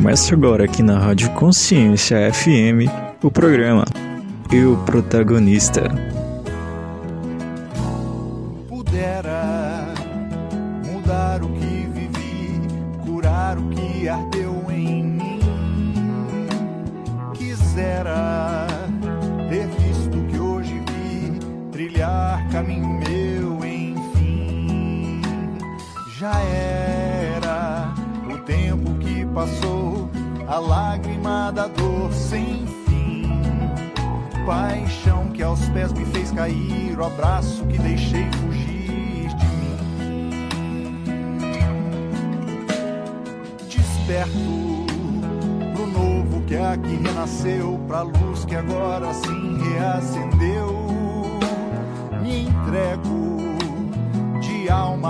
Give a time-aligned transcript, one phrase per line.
[0.00, 2.88] Começa agora aqui na Rádio Consciência FM
[3.22, 3.84] o programa
[4.50, 5.82] Eu Protagonista.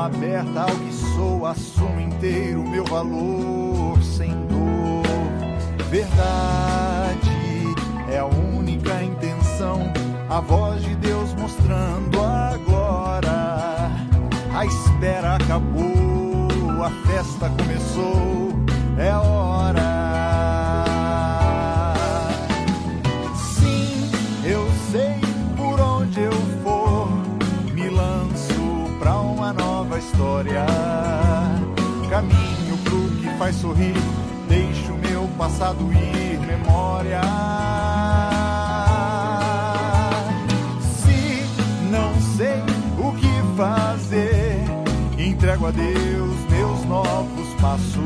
[0.07, 5.05] Aberta ao que sou, assumo inteiro meu valor sem dor.
[5.89, 7.31] Verdade
[8.11, 9.93] é a única intenção,
[10.29, 13.91] a voz de Deus mostrando agora.
[14.55, 18.53] A espera acabou, a festa começou,
[18.99, 19.80] é hora.
[30.21, 30.67] História.
[32.11, 33.95] Caminho pro que faz sorrir,
[34.49, 37.23] deixo meu passado ir, memória.
[40.83, 41.43] Se
[41.91, 42.63] não sei
[42.99, 44.63] o que fazer,
[45.19, 47.97] entrego a Deus meus novos passos.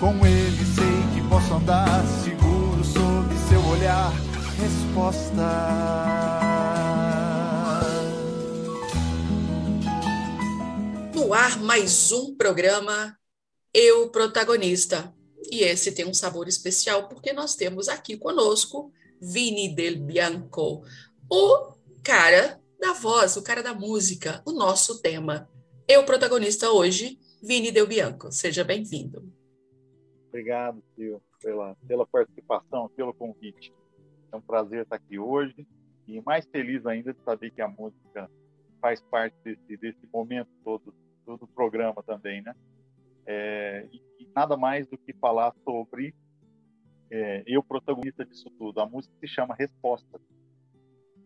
[0.00, 4.12] Com Ele sei que posso andar seguro sob seu olhar.
[4.58, 6.45] Resposta.
[11.32, 13.18] Ar, mais um programa
[13.74, 15.12] Eu Protagonista.
[15.50, 20.84] E esse tem um sabor especial porque nós temos aqui conosco Vini Del Bianco,
[21.30, 25.48] o cara da voz, o cara da música, o nosso tema.
[25.88, 28.30] Eu protagonista hoje, Vini Del Bianco.
[28.30, 29.28] Seja bem-vindo.
[30.28, 33.72] Obrigado, Tio, pela, pela participação, pelo convite.
[34.30, 35.66] É um prazer estar aqui hoje
[36.06, 38.30] e mais feliz ainda de saber que a música
[38.80, 40.94] faz parte desse, desse momento todo,
[41.26, 42.54] todo o programa também, né?
[43.26, 46.14] É, e, e, nada mais do que falar sobre
[47.10, 48.80] é, eu protagonista disso tudo.
[48.80, 50.20] A música se chama Resposta.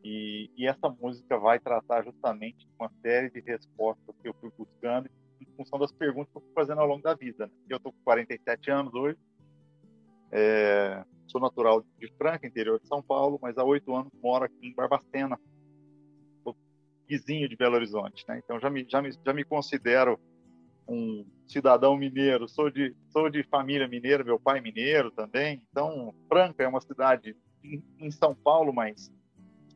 [0.03, 5.11] E, e, essa música vai tratar justamente uma série de respostas que eu fui buscando
[5.39, 7.47] em função das perguntas que eu fui fazendo ao longo da vida.
[7.47, 7.53] Né?
[7.69, 9.19] Eu estou com 47 anos hoje,
[10.33, 14.67] é, sou natural de Franca, interior de São Paulo, mas há oito anos moro aqui
[14.67, 15.39] em Barbacena,
[17.11, 18.25] vizinho de Belo Horizonte.
[18.29, 18.41] Né?
[18.45, 20.19] Então já me, já, me, já me considero
[20.87, 25.63] um cidadão mineiro, sou de, sou de família mineira, meu pai é mineiro também.
[25.71, 29.13] Então, Franca é uma cidade em, em São Paulo, mas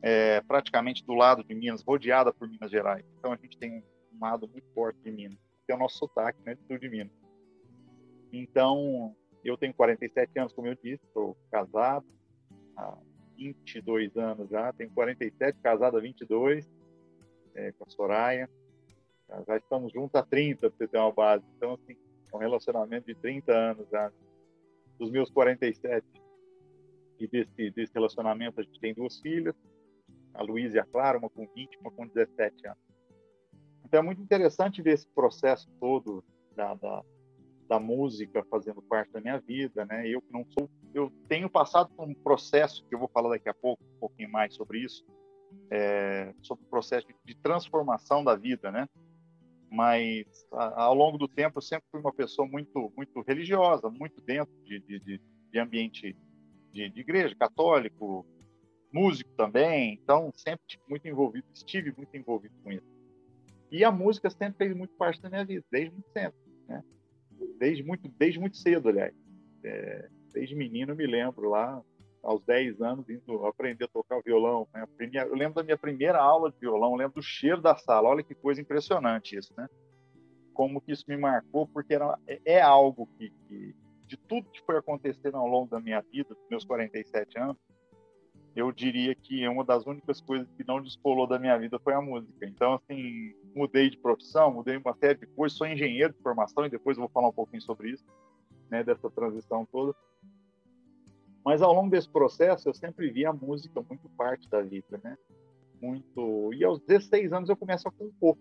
[0.01, 3.05] é, praticamente do lado de Minas, rodeada por Minas Gerais.
[3.17, 6.39] Então a gente tem um lado muito forte de Minas, que é o nosso sotaque,
[6.45, 7.13] né, do sul de Minas.
[8.31, 12.05] Então, eu tenho 47 anos, como eu disse, estou casado
[12.77, 12.97] há
[13.37, 16.69] 22 anos já, tenho 47, casado há 22,
[17.55, 18.49] é, com a Soraya.
[19.47, 21.43] Já estamos juntos há 30, para você ter uma base.
[21.57, 21.97] Então, assim,
[22.31, 24.11] é um relacionamento de 30 anos já.
[24.99, 26.05] Dos meus 47
[27.19, 29.55] e desse, desse relacionamento, a gente tem duas filhas,
[30.33, 32.79] a Luísa e a Clara, uma com 20, uma com 17 anos.
[33.85, 36.23] Então é muito interessante ver esse processo todo
[36.55, 37.03] da, da,
[37.67, 40.07] da, música fazendo parte da minha vida, né?
[40.07, 43.47] Eu que não sou, eu tenho passado por um processo que eu vou falar daqui
[43.47, 45.05] a pouco, um pouquinho mais sobre isso,
[45.69, 48.87] é, sobre o processo de, transformação da vida, né?
[49.69, 54.21] Mas a, ao longo do tempo eu sempre fui uma pessoa muito, muito religiosa, muito
[54.21, 55.21] dentro de, de,
[55.51, 56.15] de ambiente
[56.71, 58.25] de, de igreja, católico,
[58.91, 62.95] músico também, então sempre muito envolvido, estive muito envolvido com isso.
[63.71, 66.83] E a música sempre fez muito parte da minha vida, desde muito sempre, né?
[67.59, 69.13] Desde muito, desde muito cedo, aliás.
[69.63, 71.81] É, desde menino eu me lembro lá,
[72.25, 74.67] aos 10 anos, indo aprender a tocar violão.
[74.73, 74.85] Né?
[75.13, 78.09] Eu lembro da minha primeira aula de violão, lembro do cheiro da sala.
[78.09, 79.67] Olha que coisa impressionante isso, né?
[80.53, 83.75] Como que isso me marcou, porque era, é algo que, que,
[84.07, 87.57] de tudo que foi acontecendo ao longo da minha vida, dos meus 47 anos,
[88.55, 92.01] eu diria que uma das únicas coisas que não descolou da minha vida foi a
[92.01, 92.45] música.
[92.45, 96.69] Então, assim, mudei de profissão, mudei uma série de coisas, sou engenheiro de formação e
[96.69, 98.05] depois eu vou falar um pouquinho sobre isso,
[98.71, 99.93] né, dessa transição toda.
[101.45, 105.15] Mas ao longo desse processo, eu sempre vi a música muito parte da vida, né?
[105.79, 106.51] Muito.
[106.53, 108.35] E aos 16 anos eu começo a compor.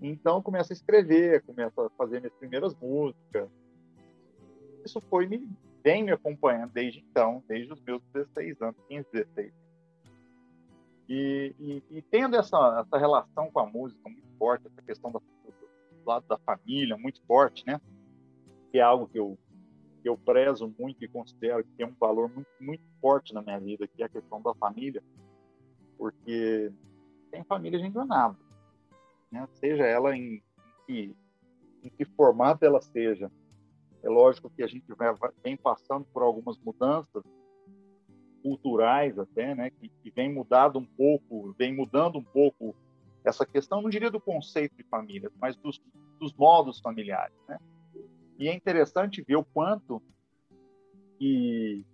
[0.00, 3.50] Então, eu começo a escrever, começo a fazer minhas primeiras músicas.
[4.84, 5.46] isso foi me
[5.84, 9.52] vem me acompanhando desde então, desde os meus 16 anos, 15, 16.
[11.06, 15.18] E, e, e tendo essa, essa relação com a música muito forte, essa questão da,
[15.18, 17.78] do lado da família muito forte, né?
[18.72, 19.36] Que é algo que eu,
[20.04, 23.58] que eu prezo muito e considero que tem um valor muito, muito forte na minha
[23.58, 25.02] vida, que é a questão da família,
[25.96, 26.70] porque
[27.30, 28.34] sem família não é
[29.32, 29.48] né?
[29.54, 30.42] Seja ela em, em
[30.86, 31.16] que,
[31.84, 33.32] em que formato ela seja,
[34.02, 34.84] é lógico que a gente
[35.42, 37.24] vem passando por algumas mudanças
[38.42, 42.76] culturais até, né, que, que vem mudado um pouco, vem mudando um pouco
[43.24, 45.82] essa questão, não diria do conceito de família, mas dos,
[46.20, 47.58] dos modos familiares, né?
[48.38, 50.02] E é interessante ver o quanto
[51.18, 51.84] que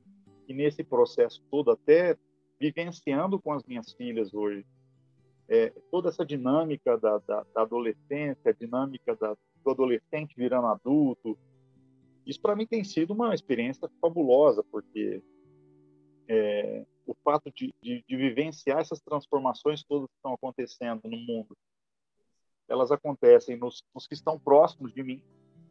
[0.49, 2.17] nesse processo todo, até
[2.59, 4.67] vivenciando com as minhas filhas hoje,
[5.49, 11.39] é, toda essa dinâmica da, da, da adolescência, a dinâmica da, do adolescente virando adulto,
[12.27, 15.23] isso para mim tem sido uma experiência fabulosa, porque
[16.29, 21.57] é, o fato de, de, de, vivenciar essas transformações todas que estão acontecendo no mundo,
[22.69, 25.23] elas acontecem nos, nos, que estão próximos de mim,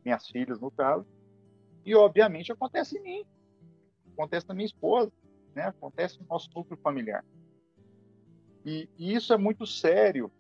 [0.04, 1.06] minhas filhas no caso,
[1.86, 3.26] e obviamente acontece em mim,
[4.14, 5.12] acontece na minha esposa,
[5.56, 5.64] né?
[5.64, 7.24] acontece no nosso núcleo familiar.
[8.66, 10.32] E, e isso é muito sério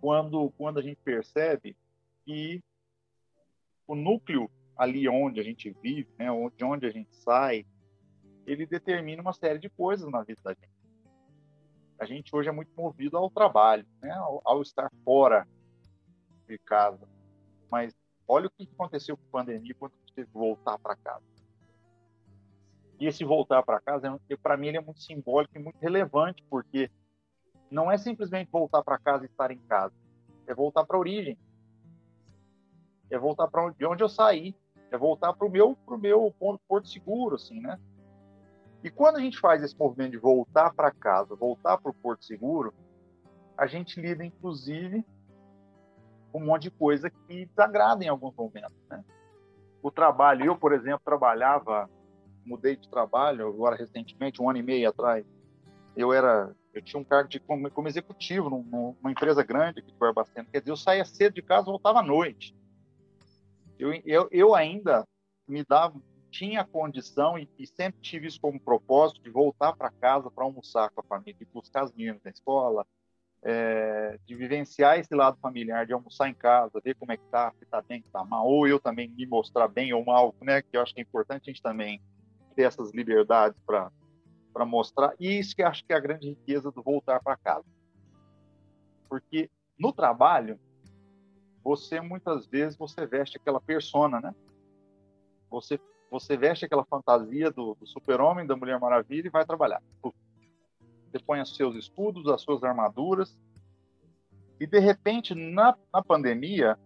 [0.00, 1.76] quando, quando a gente percebe
[2.24, 2.62] que
[3.86, 6.26] o núcleo ali onde a gente vive, né,
[6.56, 7.66] de onde a gente sai,
[8.46, 10.78] ele determina uma série de coisas na vida da gente.
[11.98, 15.48] A gente hoje é muito movido ao trabalho, né, ao, ao estar fora
[16.46, 17.08] de casa.
[18.28, 21.24] Olha o que aconteceu com a pandemia quando teve que voltar para casa.
[23.00, 26.44] E esse voltar para casa, é, para mim, ele é muito simbólico e muito relevante,
[26.50, 26.90] porque
[27.70, 29.94] não é simplesmente voltar para casa e estar em casa,
[30.46, 31.38] é voltar para a origem,
[33.10, 34.54] é voltar para onde, de onde eu saí,
[34.90, 37.78] é voltar para o meu, pro meu ponto, porto seguro, assim, né?
[38.82, 42.24] E quando a gente faz esse movimento de voltar para casa, voltar para o porto
[42.24, 42.74] seguro,
[43.56, 45.04] a gente lida, inclusive,
[46.32, 49.04] um monte de coisa que desagrada em alguns momentos, né?
[49.82, 51.88] O trabalho, eu, por exemplo, trabalhava,
[52.44, 55.24] mudei de trabalho agora recentemente, um ano e meio atrás.
[55.96, 59.98] Eu era, eu tinha um cargo de como, como executivo numa empresa grande aqui de
[59.98, 60.48] Barbacena.
[60.50, 62.54] Quer dizer, eu saía cedo de casa, voltava à noite
[63.78, 65.06] eu, eu, eu ainda
[65.46, 70.30] me dava, tinha condição e, e, sempre tive isso como propósito de voltar para casa
[70.30, 72.86] para almoçar com a família, de buscar as meninas na escola,
[73.42, 77.52] é, de vivenciar esse lado familiar, de almoçar em casa, ver como é que tá,
[77.58, 80.62] se tá bem, se tá mal, ou eu também me mostrar bem ou mal, né?
[80.62, 82.00] Que eu acho que é importante a gente também
[82.54, 83.90] ter essas liberdades para
[84.52, 85.14] para mostrar.
[85.20, 87.64] E isso que eu acho que é a grande riqueza do voltar para casa.
[89.08, 89.48] Porque
[89.78, 90.58] no trabalho,
[91.62, 94.34] você muitas vezes você veste aquela persona, né?
[95.48, 95.78] Você
[96.10, 99.82] você veste aquela fantasia do, do super-homem, da Mulher Maravilha e vai trabalhar.
[101.24, 103.38] Põe os seus escudos, as suas armaduras
[104.60, 106.78] e de repente na, na pandemia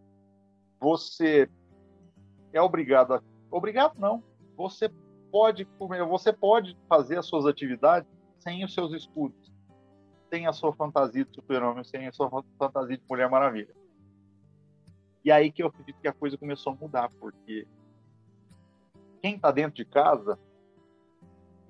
[0.78, 1.48] você
[2.52, 4.22] é obrigado a, obrigado não,
[4.56, 4.90] você
[5.30, 5.66] pode
[6.08, 8.08] você pode fazer as suas atividades
[8.38, 9.52] sem os seus escudos,
[10.28, 13.74] sem a sua fantasia de super-homem, sem a sua fantasia de Mulher Maravilha.
[15.24, 17.66] E aí que eu acredito que a coisa começou a mudar, porque
[19.22, 20.38] quem está dentro de casa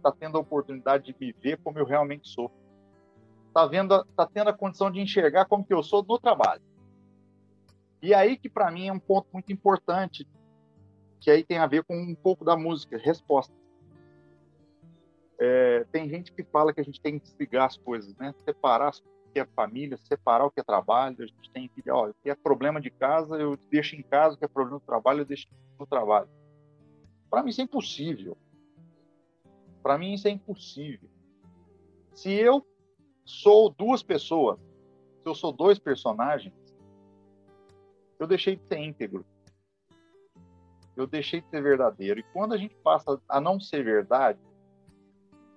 [0.02, 2.50] está tendo a oportunidade de me ver como eu realmente sou.
[3.48, 6.62] Está vendo, tá tendo a condição de enxergar como que eu sou no trabalho.
[8.02, 10.26] E aí que para mim é um ponto muito importante,
[11.20, 13.54] que aí tem a ver com um pouco da música, resposta.
[15.38, 18.34] É, tem gente que fala que a gente tem que desligar as coisas, né?
[18.44, 21.16] Separar as que é família, separar o que é trabalho.
[21.20, 24.34] A gente tem que, ó, o que é problema de casa, eu deixo em casa,
[24.34, 26.28] o que é problema do trabalho, eu deixo no trabalho.
[27.30, 28.36] Para mim isso é impossível.
[29.82, 31.08] Para mim isso é impossível.
[32.14, 32.64] Se eu
[33.24, 36.54] sou duas pessoas, se eu sou dois personagens,
[38.18, 39.24] eu deixei de ser íntegro.
[40.96, 42.20] Eu deixei de ser verdadeiro.
[42.20, 44.38] E quando a gente passa a não ser verdade,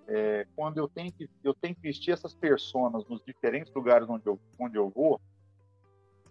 [0.08, 4.26] é, quando eu tenho que eu tenho que vestir essas pessoas nos diferentes lugares onde
[4.28, 5.20] eu onde eu vou,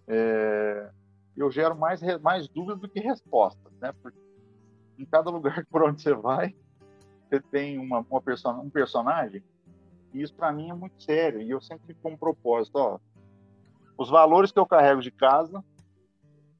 [0.07, 0.91] é,
[1.35, 3.93] eu gero mais mais dúvidas do que respostas, né?
[4.01, 4.19] Porque
[4.97, 6.55] em cada lugar por onde você vai,
[7.27, 8.21] você tem uma, uma
[8.61, 9.43] um personagem.
[10.13, 11.41] E isso para mim é muito sério.
[11.41, 12.99] E eu sempre fico com um propósito, ó,
[13.97, 15.63] os valores que eu carrego de casa,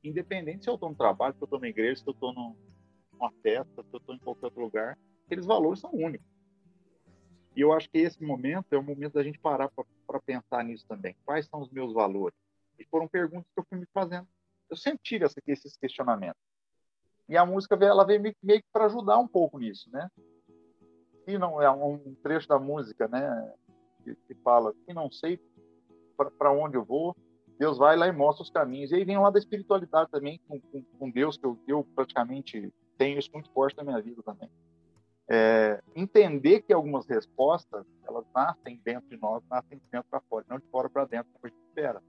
[0.04, 3.32] independente se eu estou no trabalho, se eu estou na igreja, se eu estou numa
[3.42, 6.28] festa, se eu estou em qualquer outro lugar, aqueles valores são únicos.
[7.56, 10.86] E eu acho que esse momento é o momento da gente parar para pensar nisso
[10.88, 11.16] também.
[11.26, 12.38] Quais são os meus valores?
[12.78, 14.28] E foram perguntas que eu fui me fazendo.
[14.70, 16.42] Eu sempre tive esses questionamentos.
[17.28, 20.10] E a música ela veio meio, meio que para ajudar um pouco nisso, né?
[21.28, 23.54] E não é um trecho da música, né?
[24.04, 25.40] Que, que fala: "Se não sei
[26.38, 27.16] para onde eu vou,
[27.58, 28.92] Deus vai lá e mostra os caminhos".
[28.92, 32.72] E aí vem lá da espiritualidade também com, com, com Deus que eu, eu praticamente
[32.98, 34.50] tenho isso muito forte na minha vida também.
[35.28, 40.46] É, entender que algumas respostas elas nascem dentro de nós, nascem de dentro para fora,
[40.48, 42.02] não de fora para dentro, como a gente espera.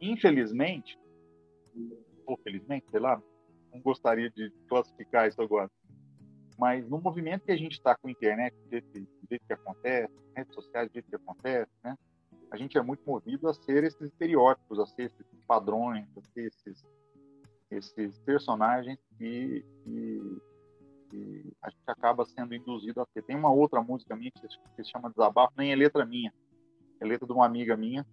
[0.00, 0.98] Infelizmente,
[2.26, 3.22] ou felizmente, sei lá,
[3.72, 5.70] não gostaria de classificar isso agora,
[6.60, 10.54] mas no movimento que a gente está com a internet, do jeito que acontece, redes
[10.54, 11.96] sociais, jeito que acontece, né?
[12.50, 16.48] A gente é muito movido a ser esses estereótipos, a ser esses padrões, a ser
[16.48, 16.84] esses,
[17.70, 20.42] esses personagens que, que
[21.10, 23.22] que a gente acaba sendo induzido a ter.
[23.22, 26.32] Tem uma outra música minha que se chama Desabafo, nem é letra minha,
[27.00, 28.06] é letra de uma amiga minha,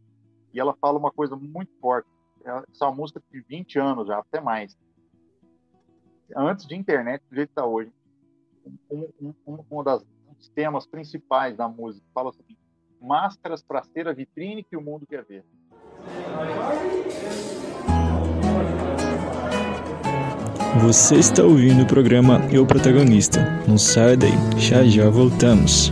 [0.54, 2.10] e ela fala uma coisa muito forte.
[2.44, 4.76] Essa é uma música de 20 anos já, até mais.
[6.36, 7.92] Antes de internet, do jeito que está hoje,
[8.90, 10.04] um, um, um, das,
[10.38, 12.44] dos temas principais da música fala assim:
[13.02, 15.44] máscaras para ser a vitrine que o mundo quer ver.
[20.82, 23.40] Você está ouvindo o programa Eu Protagonista.
[23.68, 25.92] Não saia daí, já já voltamos.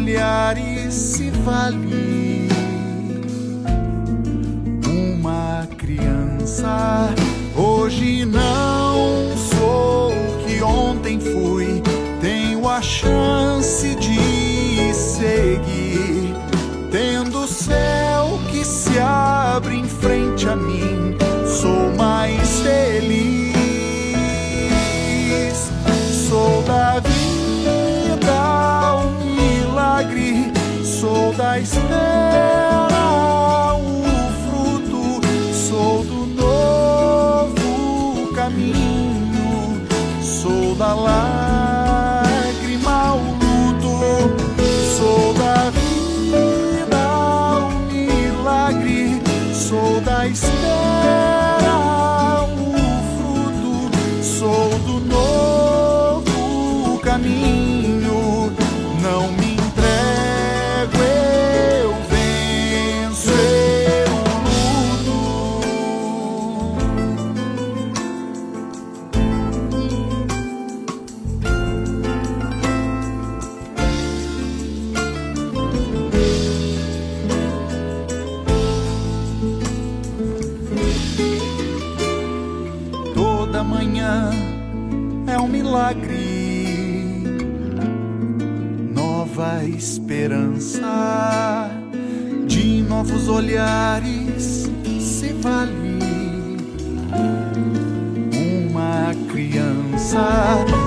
[0.00, 2.09] Olhares se vale
[31.66, 32.29] sou da
[93.50, 95.98] olhares se vale
[98.70, 100.79] uma criança.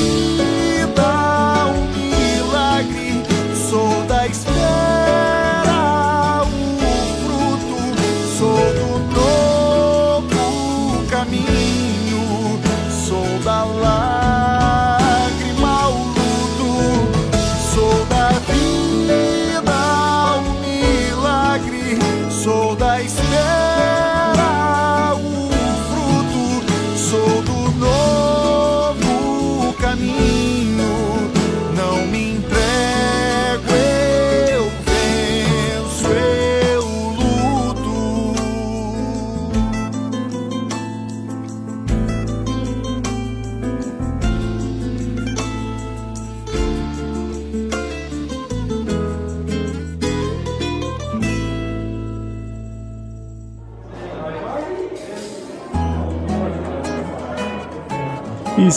[0.00, 0.33] you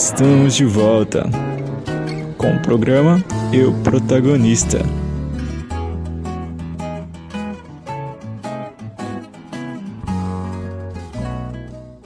[0.09, 1.23] Estamos de volta
[2.37, 3.17] com o programa
[3.53, 4.77] Eu Protagonista.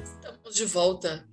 [0.03, 1.29] Estamos de volta.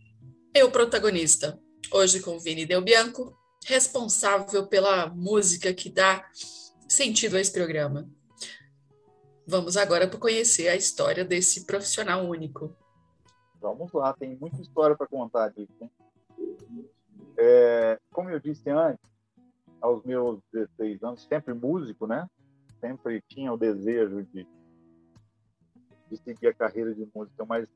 [0.54, 1.58] Eu Protagonista.
[1.90, 3.34] Hoje com Vini Del Bianco,
[3.64, 6.28] responsável pela música que dá
[6.86, 8.06] sentido a esse programa.
[9.46, 12.76] Vamos agora para conhecer a história desse profissional único.
[13.58, 15.72] Vamos lá, tem muita história para contar disso.
[15.80, 15.90] Hein?
[17.38, 19.00] É, como eu disse antes,
[19.80, 22.28] aos meus 16 anos, sempre músico, né?
[22.80, 24.46] Sempre tinha o desejo de,
[26.10, 27.68] de seguir a carreira de música, mas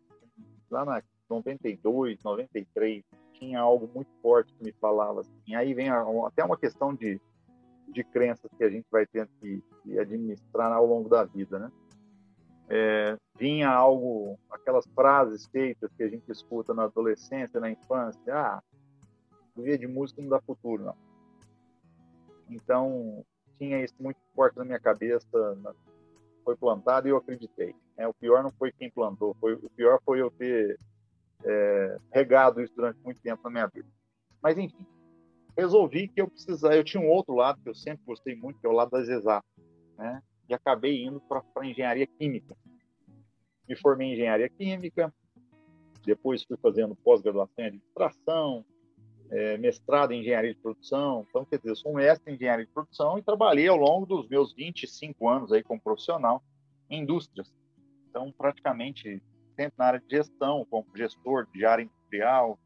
[0.69, 5.55] lá na 92, 93, tinha algo muito forte que me falava assim.
[5.55, 7.21] Aí vem até uma questão de,
[7.89, 11.73] de crenças que a gente vai ter que, que administrar ao longo da vida, né?
[12.69, 18.63] É, vinha algo, aquelas frases feitas que a gente escuta na adolescência, na infância, ah,
[19.57, 20.97] viver de música não dá futuro, não.
[22.49, 23.25] Então,
[23.59, 25.27] tinha isso muito forte na minha cabeça,
[26.45, 27.75] foi plantado e eu acreditei.
[27.97, 30.79] É, o pior não foi quem plantou, foi, o pior foi eu ter
[31.45, 33.89] é, regado isso durante muito tempo na minha vida.
[34.43, 34.87] Mas, enfim,
[35.57, 38.67] resolvi que eu precisava, eu tinha um outro lado que eu sempre gostei muito, que
[38.67, 39.51] é o lado das exatas,
[39.97, 40.23] né?
[40.49, 42.57] E acabei indo para engenharia química.
[43.69, 45.15] Me formei em engenharia química,
[46.05, 48.65] depois fui fazendo pós-graduação em administração,
[49.31, 51.27] é, mestrado em engenharia de produção.
[51.29, 54.07] Então, quer dizer, eu sou um mestre em engenharia de produção e trabalhei ao longo
[54.07, 56.43] dos meus 25 anos aí como profissional
[56.91, 57.53] em indústrias.
[58.09, 59.23] Então, praticamente
[59.55, 62.59] sempre na área de gestão, como gestor de área industrial.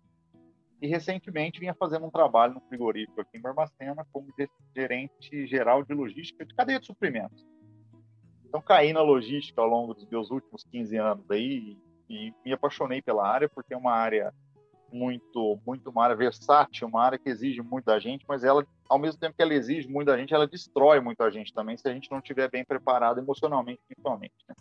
[0.80, 4.28] E recentemente vinha fazendo um trabalho no frigorífico aqui em Barbacena como
[4.74, 7.46] gerente geral de logística de cadeia de suprimentos.
[8.44, 11.76] Então, caí na logística ao longo dos meus últimos 15 anos aí
[12.08, 14.32] e me apaixonei pela área porque é uma área
[14.92, 18.98] muito, muito uma área versátil, uma área que exige muito da gente, mas ela, ao
[18.98, 21.88] mesmo tempo que ela exige muito da gente, ela destrói muito a gente também, se
[21.88, 24.34] a gente não estiver bem preparado emocionalmente, principalmente.
[24.48, 24.54] Né?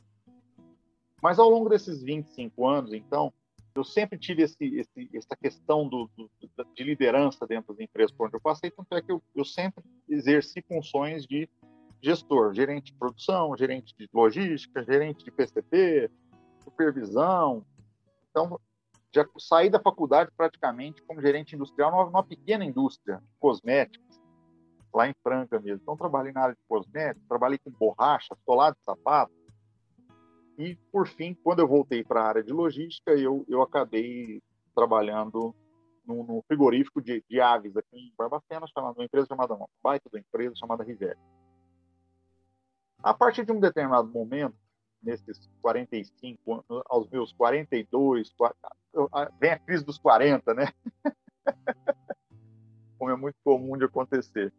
[1.22, 3.34] Mas ao longo desses 25 anos, então,
[3.76, 6.30] eu sempre tive esse, esse, essa questão do, do,
[6.74, 9.84] de liderança dentro das empresas por onde eu passei, tanto é que eu, eu sempre
[10.08, 11.50] exerci funções de
[12.02, 16.10] gestor, gerente de produção, gerente de logística, gerente de PCP,
[16.64, 17.66] supervisão.
[18.30, 18.60] Então,
[19.16, 24.22] já saí da faculdade praticamente como gerente industrial numa, numa pequena indústria cosméticos,
[24.94, 25.82] lá em Franca mesmo.
[25.82, 29.34] Então, trabalhei na área de cosméticos, trabalhei com borracha, solado de sapato.
[30.58, 34.42] E, por fim, quando eu voltei para a área de logística, eu, eu acabei
[34.74, 35.56] trabalhando
[36.06, 40.10] no, no frigorífico de, de, aves aqui em Barbacena, chamada, uma empresa chamada, uma baita
[40.12, 41.20] da empresa chamada Rivelli.
[43.02, 44.56] A partir de um determinado momento,
[45.06, 48.56] nesses 45, aos meus 42, 40,
[49.40, 50.68] vem a crise dos 40, né?
[52.98, 54.52] Como é muito comum de acontecer.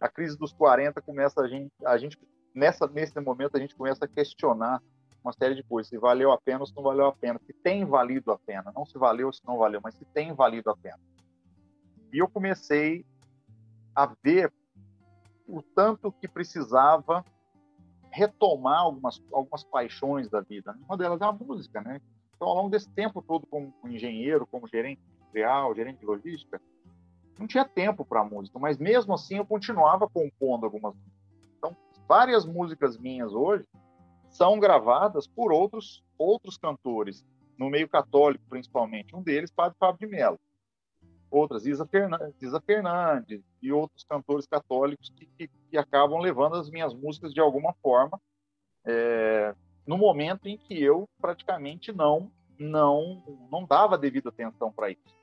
[0.00, 2.18] A crise dos 40 começa a gente, a gente
[2.54, 4.82] nessa nesse momento a gente começa a questionar
[5.22, 7.52] uma série de coisas, se valeu a pena ou se não valeu a pena, se
[7.52, 10.68] tem valido a pena, não se valeu ou se não valeu, mas se tem valido
[10.70, 10.98] a pena.
[12.12, 13.06] E eu comecei
[13.94, 14.52] a ver
[15.46, 17.24] o tanto que precisava
[18.12, 20.76] retomar algumas, algumas paixões da vida.
[20.86, 22.00] Uma delas é a música, né?
[22.36, 26.60] Então, ao longo desse tempo todo, como engenheiro, como gerente industrial, gerente de logística,
[27.38, 30.94] não tinha tempo para música, mas mesmo assim eu continuava compondo algumas.
[31.56, 31.74] Então,
[32.06, 33.64] várias músicas minhas hoje
[34.28, 37.24] são gravadas por outros outros cantores,
[37.58, 39.16] no meio católico principalmente.
[39.16, 40.38] Um deles, Padre Fábio de Mello.
[41.32, 46.68] Outras, Isa Fernandes, Isa Fernandes e outros cantores católicos que, que, que, acabam levando as
[46.68, 48.20] minhas músicas de alguma forma
[48.84, 49.54] é,
[49.86, 55.16] no momento em que eu praticamente não não não dava devida atenção para isso.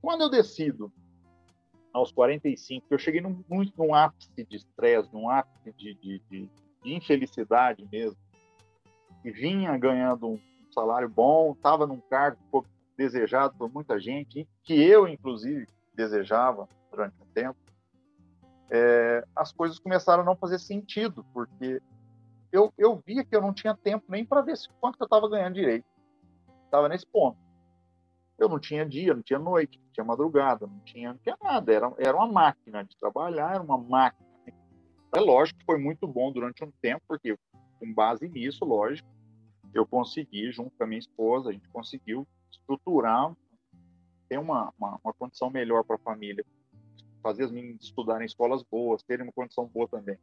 [0.00, 0.92] Quando eu decido
[1.92, 3.42] aos 45, eu cheguei num,
[3.76, 6.50] num ápice de estresse, num ápice de, de, de,
[6.82, 8.16] de, infelicidade mesmo,
[9.24, 12.38] e vinha ganhando um salário bom, estava num cargo
[12.96, 17.58] desejado por muita gente, que eu, inclusive, desejava durante um tempo,
[18.70, 21.80] é, as coisas começaram a não fazer sentido, porque
[22.50, 25.54] eu, eu via que eu não tinha tempo nem para ver quanto eu estava ganhando
[25.54, 25.86] direito.
[26.64, 27.38] Estava nesse ponto.
[28.38, 31.72] Eu não tinha dia, não tinha noite, não tinha madrugada, não tinha, não tinha nada.
[31.72, 34.28] Era, era uma máquina de trabalhar, era uma máquina.
[35.14, 37.36] É lógico que foi muito bom durante um tempo, porque
[37.78, 39.08] com base nisso, lógico,
[39.72, 42.26] eu consegui, junto com a minha esposa, a gente conseguiu
[42.58, 43.34] estruturar,
[44.28, 46.44] ter uma, uma, uma condição melhor para a família,
[47.22, 50.18] fazer as meninas estudarem em escolas boas, terem uma condição boa também.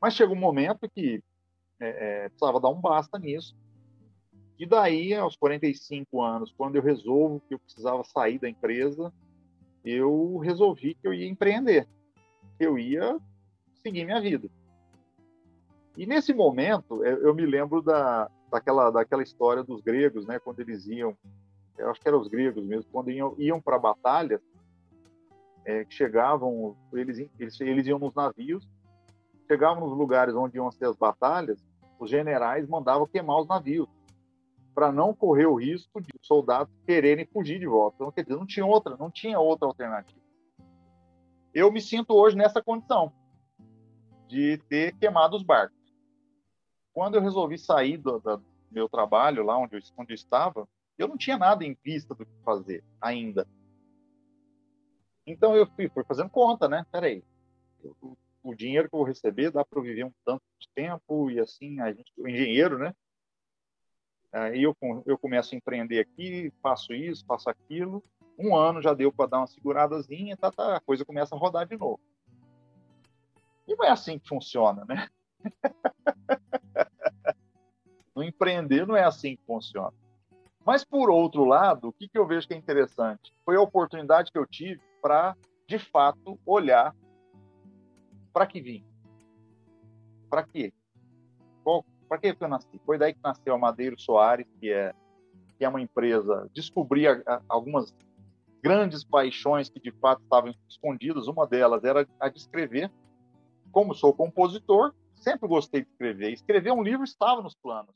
[0.00, 1.22] Mas chegou um momento que
[1.78, 3.56] é, é, precisava dar um basta nisso.
[4.58, 9.12] E daí, aos 45 anos, quando eu resolvo que eu precisava sair da empresa,
[9.84, 11.88] eu resolvi que eu ia empreender,
[12.58, 13.18] que eu ia
[13.82, 14.50] seguir minha vida.
[15.96, 20.86] E nesse momento, eu me lembro da, daquela, daquela história dos gregos, né, quando eles
[20.86, 21.16] iam,
[21.76, 24.40] eu acho que eram os gregos mesmo, quando iam, iam para batalha,
[25.64, 28.68] é, chegavam, eles, eles, eles iam nos navios,
[29.46, 31.62] chegavam nos lugares onde iam ser as batalhas,
[31.98, 33.88] os generais mandavam queimar os navios,
[34.74, 37.96] para não correr o risco de soldados quererem fugir de volta.
[37.96, 40.20] Então, quer dizer, não tinha outra, não tinha outra alternativa.
[41.52, 43.12] Eu me sinto hoje nessa condição
[44.28, 45.79] de ter queimado os barcos.
[46.92, 51.08] Quando eu resolvi sair do, do meu trabalho lá onde eu, onde eu estava, eu
[51.08, 53.46] não tinha nada em vista do que fazer ainda.
[55.26, 56.84] Então eu fui, fui fazendo conta, né?
[56.90, 57.24] Peraí,
[58.02, 61.40] o, o dinheiro que eu vou receber dá para viver um tanto de tempo e
[61.40, 62.94] assim, a gente, o engenheiro, né?
[64.32, 64.76] Aí eu,
[65.06, 68.02] eu começo a empreender aqui, faço isso, faço aquilo.
[68.38, 71.66] Um ano já deu para dar uma seguradazinha, tá, tá, a coisa começa a rodar
[71.66, 72.00] de novo.
[73.66, 75.08] E não é assim que funciona, né?
[78.20, 79.94] no empreender não é assim que funciona.
[80.64, 83.32] Mas, por outro lado, o que, que eu vejo que é interessante?
[83.46, 85.34] Foi a oportunidade que eu tive para,
[85.66, 86.94] de fato, olhar
[88.30, 88.84] para que vim.
[90.28, 90.72] Para quê?
[92.08, 92.80] Para que eu nasci?
[92.84, 94.94] Foi daí que nasceu a Madeiro Soares, que é,
[95.56, 96.48] que é uma empresa.
[96.52, 97.94] Descobri a, a, algumas
[98.62, 101.26] grandes paixões que, de fato, estavam escondidas.
[101.26, 102.90] Uma delas era a de escrever.
[103.72, 106.32] Como sou compositor, sempre gostei de escrever.
[106.32, 107.94] Escrever um livro estava nos planos.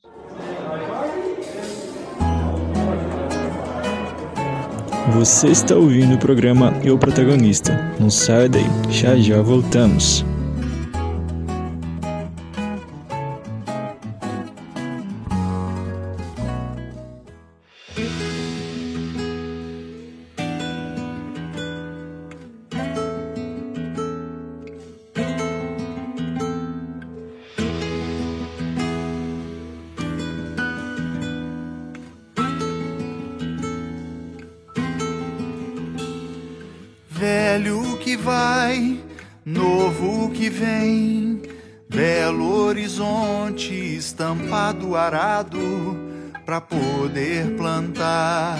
[5.13, 7.73] Você está ouvindo o programa Eu Protagonista.
[7.99, 10.25] Não saia daí, já já voltamos.
[37.17, 38.99] Velho que vai,
[39.45, 41.41] novo que vem,
[41.89, 45.97] belo horizonte estampado arado
[46.45, 48.59] para poder plantar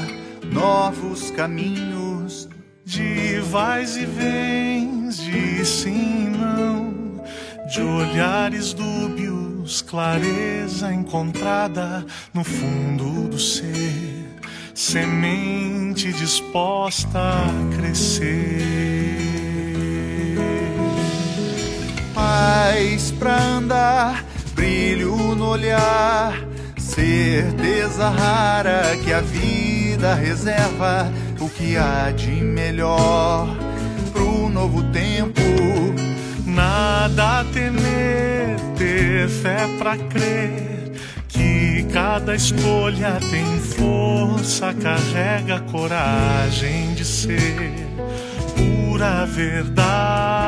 [0.53, 2.47] novos caminhos.
[2.85, 6.93] De vais e vens, de sim e não,
[7.67, 14.04] de olhares dúbios, clareza encontrada no fundo do ser
[14.85, 18.61] semente disposta a crescer.
[22.13, 26.39] Paz pra andar, brilho no olhar,
[26.77, 33.57] certeza rara que a vida reserva o que há de melhor
[34.13, 35.41] pro novo tempo.
[36.45, 40.74] Nada a temer, ter fé pra crer
[41.91, 47.73] cada escolha tem força, carrega coragem de ser
[48.55, 50.44] pura verdade.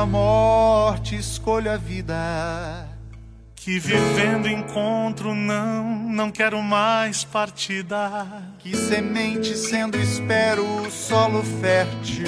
[0.00, 2.88] A morte, escolho a vida
[3.54, 8.26] que vivendo encontro não, não quero mais partida.
[8.58, 12.24] Que semente sendo espero o solo fértil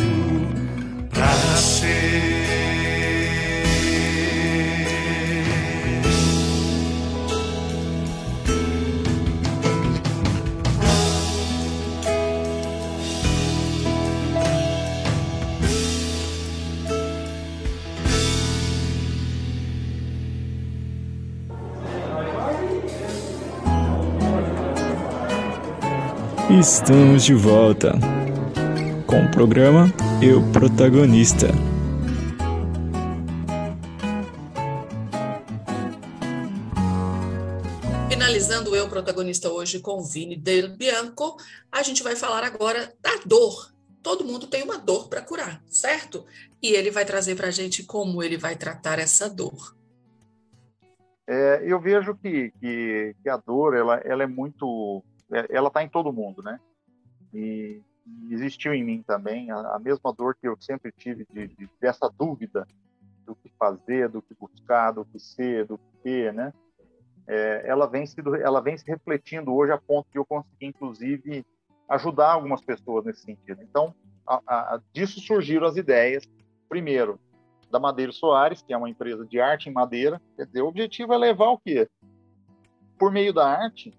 [1.08, 2.71] pra nascer.
[26.61, 27.93] Estamos de volta
[29.07, 29.87] com o programa
[30.23, 31.47] Eu Protagonista.
[38.11, 41.38] Finalizando o Eu Protagonista hoje com Vini Del Bianco,
[41.73, 43.73] a gente vai falar agora da dor.
[44.03, 46.27] Todo mundo tem uma dor para curar, certo?
[46.62, 49.75] E ele vai trazer para a gente como ele vai tratar essa dor.
[51.27, 55.03] É, eu vejo que, que, que, a dor ela, ela é muito
[55.51, 56.61] ela está em todo mundo, né?
[57.33, 57.81] E,
[58.31, 62.09] existiu em mim também a, a, mesma dor que eu sempre tive de, de, dessa
[62.09, 62.66] dúvida
[63.25, 66.53] do que fazer, do que buscar, do que ser, do que ter, né?
[67.27, 71.47] É, ela vem se ela vem se refletindo hoje a ponto de eu conseguir inclusive
[71.88, 73.62] ajudar algumas pessoas nesse sentido.
[73.62, 73.95] Então,
[74.27, 76.25] a, a, disso surgiram as ideias.
[76.68, 77.21] Primeiro,
[77.71, 80.21] da Madeira Soares, que é uma empresa de arte em madeira.
[80.37, 81.88] Quer dizer, o objetivo é levar o quê?
[82.99, 83.97] Por meio da arte,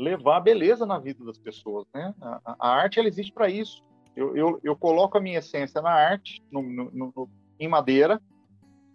[0.00, 2.14] levar beleza na vida das pessoas, né?
[2.20, 3.84] A, a arte ela existe para isso.
[4.16, 8.20] Eu, eu, eu, coloco a minha essência na arte, no, no, no, em madeira,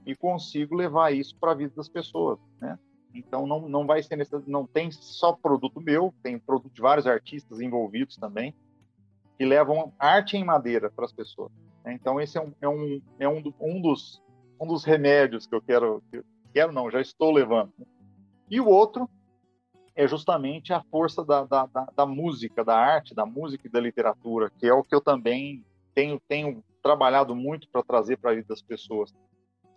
[0.05, 2.77] e consigo levar isso para a vida das pessoas, né?
[3.13, 7.07] Então não, não vai ser necessário, não tem só produto meu, tem produto de vários
[7.07, 8.53] artistas envolvidos também
[9.37, 11.51] que levam arte em madeira para as pessoas.
[11.83, 11.93] Né?
[11.93, 14.21] Então esse é um, é um, é um, um dos
[14.59, 17.71] um dos remédios que eu quero, que eu quero não, já estou levando.
[18.49, 19.09] E o outro
[19.95, 23.79] é justamente a força da, da, da, da, música, da arte, da música e da
[23.79, 28.35] literatura, que é o que eu também tenho, tenho trabalhado muito para trazer para a
[28.35, 29.13] vida das pessoas.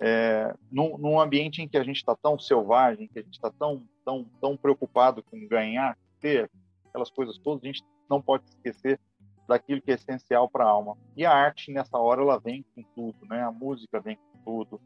[0.01, 3.51] É, num, num, ambiente em que a gente está tão selvagem, que a gente está
[3.51, 6.51] tão, tão, tão preocupado com ganhar, ter
[6.89, 8.99] aquelas coisas todas, a gente não pode esquecer
[9.47, 10.97] daquilo que é essencial para a alma.
[11.17, 13.43] E a arte, nessa hora, ela vem com tudo, né?
[13.43, 14.81] A música vem com tudo,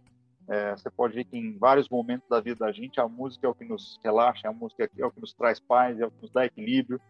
[0.48, 3.50] é, você pode ver que em vários momentos da vida da gente, a música é
[3.50, 6.22] o que nos relaxa, a música é o que nos traz paz, é o que
[6.22, 7.00] nos dá equilíbrio.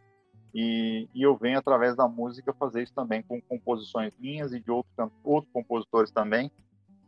[0.55, 4.71] E, e eu venho, através da música, fazer isso também com composições minhas e de
[4.71, 4.93] outros,
[5.25, 6.51] outros compositores também.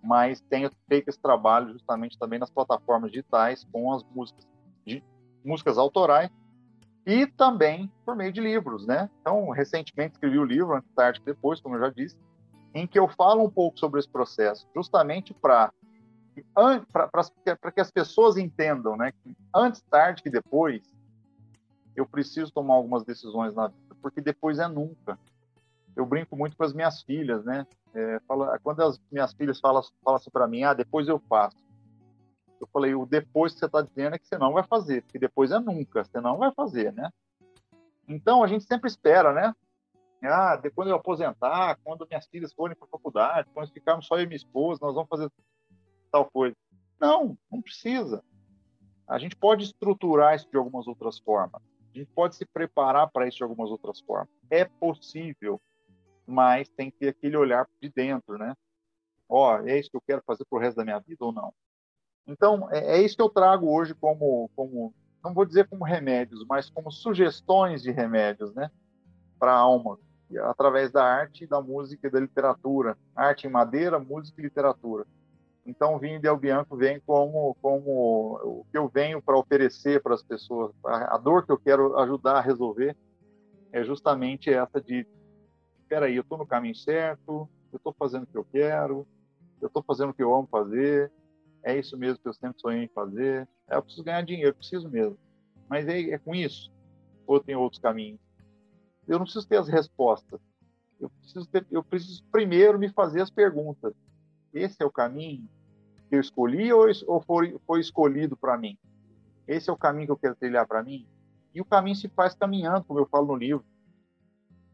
[0.03, 4.47] Mas tenho feito esse trabalho justamente também nas plataformas digitais, com as músicas,
[4.87, 5.03] de,
[5.45, 6.31] músicas autorais
[7.07, 9.11] e também por meio de livros, né?
[9.21, 12.17] Então, recentemente escrevi o livro, Antes Tarde Depois, como eu já disse,
[12.75, 15.71] em que eu falo um pouco sobre esse processo, justamente para
[16.53, 20.83] para que as pessoas entendam, né, que antes tarde que depois,
[21.95, 25.19] eu preciso tomar algumas decisões na vida, porque depois é nunca.
[25.95, 27.65] Eu brinco muito com as minhas filhas, né?
[27.95, 31.57] É, fala, quando as minhas filhas falam, falam assim para mim, ah, depois eu faço.
[32.61, 35.19] Eu falei, o depois que você está dizendo é que você não vai fazer, porque
[35.19, 37.11] depois é nunca, você não vai fazer, né?
[38.09, 39.55] Então a gente sempre espera, né?
[40.23, 44.23] Ah, depois eu aposentar, quando minhas filhas forem para a faculdade, quando ficarmos só eu
[44.23, 45.31] e minha esposa, nós vamos fazer
[46.15, 46.55] tal coisa.
[47.01, 48.23] Não, não precisa.
[49.09, 51.61] A gente pode estruturar isso de algumas outras formas.
[51.93, 54.29] A gente pode se preparar para isso de algumas outras formas.
[54.49, 55.61] É possível,
[56.25, 58.55] mas tem que ter aquele olhar de dentro, né?
[59.29, 61.53] Ó, oh, é isso que eu quero fazer pro resto da minha vida ou não?
[62.27, 66.45] Então, é, é isso que eu trago hoje como, como, não vou dizer como remédios,
[66.49, 68.71] mas como sugestões de remédios, né?
[69.39, 69.99] Para a alma,
[70.45, 72.97] através da arte, da música e da literatura.
[73.17, 75.07] Arte em madeira, música e literatura.
[75.67, 80.15] Então, o vinho Del Bianco vem como, como o que eu venho para oferecer para
[80.15, 80.73] as pessoas.
[80.85, 82.95] A, a, dor que eu quero ajudar a resolver
[83.73, 85.07] é justamente essa de:
[85.81, 89.07] espera aí, eu estou no caminho certo, eu estou fazendo o que eu quero,
[89.61, 91.11] eu estou fazendo o que eu amo fazer,
[91.63, 93.49] é isso mesmo que eu sempre sonhei em fazer.
[93.67, 95.19] Eu preciso ganhar dinheiro, eu preciso mesmo.
[95.67, 96.71] Mas é, é com isso?
[97.27, 98.21] Ou tem outros caminhos?
[99.09, 100.39] Eu não preciso ter as respostas.
[101.01, 103.95] Eu preciso, ter, eu preciso primeiro me fazer as perguntas
[104.55, 105.49] esse é o caminho
[106.09, 108.79] que eu escolhi ou, ou foi, foi escolhido para mim?
[109.47, 111.07] Esse é o caminho que eu quero trilhar para mim?
[111.55, 113.65] E o caminho se faz caminhando, como eu falo no livro.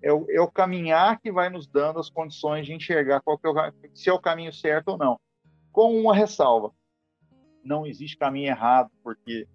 [0.02, 3.48] é o, é o caminhar que vai nos dando as condições de enxergar qual é
[3.48, 3.54] o,
[3.94, 5.20] se é o caminho certo ou não.
[5.72, 6.72] Com uma ressalva:
[7.64, 9.46] não existe caminho errado, porque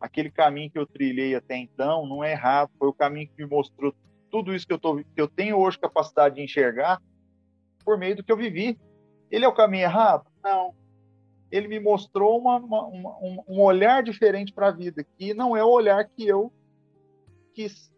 [0.00, 3.48] aquele caminho que eu trilhei até então não é errado, foi o caminho que me
[3.48, 3.94] mostrou
[4.30, 7.00] tudo isso que eu, tô, que eu tenho hoje capacidade de enxergar
[7.84, 8.78] por meio do que eu vivi.
[9.34, 10.30] Ele é o caminho errado?
[10.44, 10.72] Não.
[11.50, 15.64] Ele me mostrou uma, uma, uma, um olhar diferente para a vida, que não é
[15.64, 16.52] o olhar que eu
[17.52, 17.92] quis,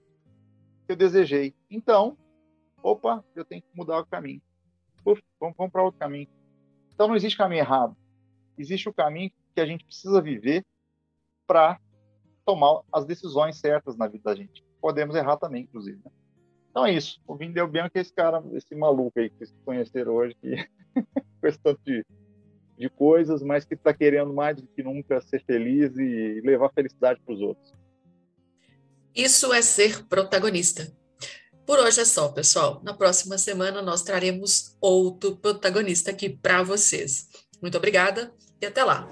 [0.87, 1.55] que eu desejei.
[1.71, 2.17] Então,
[2.83, 4.41] opa, eu tenho que mudar o caminho.
[5.05, 6.27] Uf, vamos, vamos para outro caminho.
[6.95, 7.95] Então não existe caminho errado.
[8.57, 10.65] Existe o caminho que a gente precisa viver
[11.47, 11.79] para
[12.47, 14.65] tomar as decisões certas na vida da gente.
[14.81, 16.01] Podemos errar também, inclusive.
[16.03, 16.11] Né?
[16.77, 17.19] Então é isso.
[17.27, 20.69] O Vini Del Bianco é esse cara, esse maluco aí que vocês conheceram hoje, que
[21.43, 22.05] esse tanto de,
[22.77, 27.19] de coisas, mas que está querendo mais do que nunca ser feliz e levar felicidade
[27.25, 27.73] para os outros.
[29.15, 30.95] Isso é ser protagonista.
[31.65, 32.83] Por hoje é só, pessoal.
[32.85, 37.27] Na próxima semana nós traremos outro protagonista aqui para vocês.
[37.63, 39.09] Muito obrigada e até lá.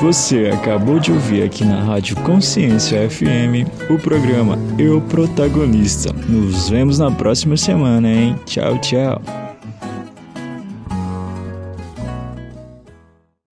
[0.00, 6.12] Você acabou de ouvir aqui na Rádio Consciência FM o programa Eu Protagonista.
[6.12, 8.36] Nos vemos na próxima semana, hein?
[8.44, 9.45] Tchau, tchau.